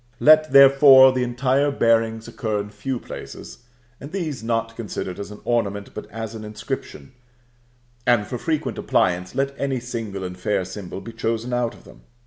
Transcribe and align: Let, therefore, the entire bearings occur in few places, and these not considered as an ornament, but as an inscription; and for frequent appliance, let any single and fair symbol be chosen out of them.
Let, 0.19 0.51
therefore, 0.51 1.11
the 1.11 1.21
entire 1.23 1.69
bearings 1.69 2.27
occur 2.27 2.59
in 2.59 2.71
few 2.71 2.99
places, 2.99 3.59
and 3.99 4.11
these 4.11 4.41
not 4.43 4.75
considered 4.75 5.19
as 5.19 5.29
an 5.29 5.41
ornament, 5.45 5.91
but 5.93 6.09
as 6.09 6.33
an 6.33 6.43
inscription; 6.43 7.11
and 8.07 8.25
for 8.25 8.39
frequent 8.39 8.79
appliance, 8.79 9.35
let 9.35 9.53
any 9.59 9.79
single 9.79 10.23
and 10.23 10.35
fair 10.35 10.65
symbol 10.65 11.01
be 11.01 11.13
chosen 11.13 11.53
out 11.53 11.75
of 11.75 11.83
them. 11.83 12.01